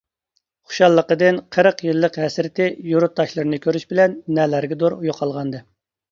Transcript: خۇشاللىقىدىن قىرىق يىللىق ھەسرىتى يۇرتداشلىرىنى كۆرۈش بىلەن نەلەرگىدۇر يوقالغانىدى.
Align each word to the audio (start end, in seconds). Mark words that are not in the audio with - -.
خۇشاللىقىدىن 0.69 1.35
قىرىق 1.55 1.83
يىللىق 1.87 2.15
ھەسرىتى 2.21 2.67
يۇرتداشلىرىنى 2.91 3.59
كۆرۈش 3.65 3.85
بىلەن 3.91 4.15
نەلەرگىدۇر 4.39 4.97
يوقالغانىدى. 5.09 5.61